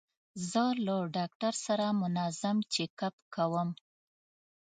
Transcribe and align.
زه 0.49 0.63
له 0.85 0.97
ډاکټر 1.15 1.53
سره 1.65 1.85
منظم 2.01 2.57
چیک 2.73 2.99
اپ 3.07 3.15
کوم. 3.35 3.69